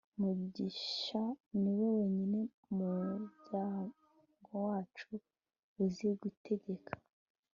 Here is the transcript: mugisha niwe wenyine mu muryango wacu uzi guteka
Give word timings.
mugisha 0.21 1.21
niwe 1.59 1.87
wenyine 1.97 2.39
mu 2.75 2.87
muryango 3.01 4.49
wacu 4.65 5.09
uzi 5.83 6.09
guteka 6.21 6.93